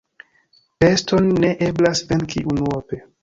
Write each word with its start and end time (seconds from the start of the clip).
Peston 0.83 1.29
ne 1.45 1.51
eblas 1.67 2.03
venki 2.13 2.45
unuope. 2.55 3.03